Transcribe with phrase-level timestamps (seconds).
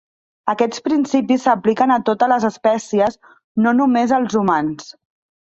[0.51, 3.19] Aquests principis s'apliquen a totes les espècies
[3.67, 4.91] no només als humans.